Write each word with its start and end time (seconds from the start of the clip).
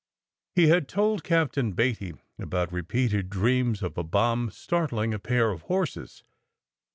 He 0.55 0.65
had 0.67 0.87
told 0.87 1.23
Captain 1.23 1.73
Beatty 1.73 2.15
about 2.39 2.71
repeated 2.71 3.29
dreams 3.29 3.83
of 3.83 3.99
a 3.99 4.03
bomb 4.03 4.49
startling 4.49 5.13
a 5.13 5.19
pair 5.19 5.51
of 5.51 5.61
horses. 5.69 6.23